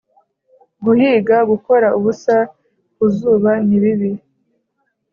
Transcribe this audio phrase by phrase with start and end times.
[0.83, 2.35] guhiga, gukora ubusa
[2.95, 4.11] ku zuba, nibibi